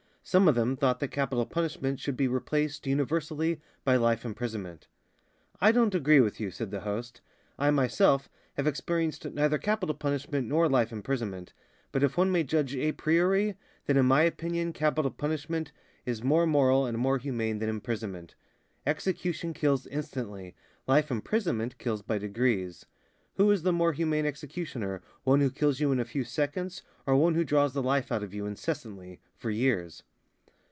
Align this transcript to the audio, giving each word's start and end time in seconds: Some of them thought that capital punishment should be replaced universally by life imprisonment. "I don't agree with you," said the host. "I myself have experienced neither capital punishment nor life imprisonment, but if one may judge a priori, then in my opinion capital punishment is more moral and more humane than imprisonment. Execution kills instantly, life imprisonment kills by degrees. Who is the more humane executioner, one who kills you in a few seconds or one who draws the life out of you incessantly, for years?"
Some 0.23 0.47
of 0.47 0.53
them 0.53 0.77
thought 0.77 0.99
that 0.99 1.07
capital 1.07 1.47
punishment 1.47 1.99
should 1.99 2.15
be 2.15 2.27
replaced 2.27 2.85
universally 2.85 3.59
by 3.83 3.95
life 3.95 4.23
imprisonment. 4.23 4.87
"I 5.59 5.71
don't 5.71 5.95
agree 5.95 6.21
with 6.21 6.39
you," 6.39 6.51
said 6.51 6.69
the 6.69 6.81
host. 6.81 7.21
"I 7.57 7.71
myself 7.71 8.29
have 8.53 8.67
experienced 8.67 9.25
neither 9.25 9.57
capital 9.57 9.95
punishment 9.95 10.47
nor 10.47 10.69
life 10.69 10.91
imprisonment, 10.91 11.53
but 11.91 12.03
if 12.03 12.17
one 12.17 12.31
may 12.31 12.43
judge 12.43 12.75
a 12.75 12.91
priori, 12.91 13.57
then 13.87 13.97
in 13.97 14.05
my 14.05 14.21
opinion 14.21 14.73
capital 14.73 15.09
punishment 15.09 15.71
is 16.05 16.23
more 16.23 16.45
moral 16.45 16.85
and 16.85 16.99
more 16.99 17.17
humane 17.17 17.57
than 17.57 17.67
imprisonment. 17.67 18.35
Execution 18.85 19.53
kills 19.53 19.87
instantly, 19.87 20.55
life 20.87 21.09
imprisonment 21.09 21.79
kills 21.79 22.03
by 22.03 22.19
degrees. 22.19 22.85
Who 23.35 23.49
is 23.49 23.63
the 23.63 23.73
more 23.73 23.91
humane 23.91 24.27
executioner, 24.27 25.01
one 25.23 25.41
who 25.41 25.49
kills 25.49 25.79
you 25.79 25.91
in 25.91 25.99
a 25.99 26.05
few 26.05 26.23
seconds 26.23 26.83
or 27.07 27.17
one 27.17 27.33
who 27.33 27.43
draws 27.43 27.73
the 27.73 27.83
life 27.83 28.11
out 28.11 28.21
of 28.23 28.35
you 28.35 28.45
incessantly, 28.45 29.19
for 29.35 29.49
years?" 29.49 30.03